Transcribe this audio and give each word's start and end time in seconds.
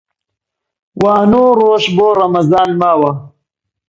وا 1.01 1.15
نۆ 1.31 1.43
ڕۆژ 1.57 1.83
بۆ 1.95 2.07
ڕەمەزان 2.17 2.69
ماوە 2.81 3.11